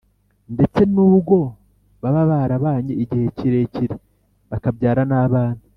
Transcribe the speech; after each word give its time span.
ndetse 0.53 0.81
nubwo 0.93 1.37
baba 2.01 2.21
barabanye 2.31 2.93
igihe 3.03 3.25
kirekire, 3.37 3.95
bakabyara 4.49 5.03
n’abana. 5.11 5.61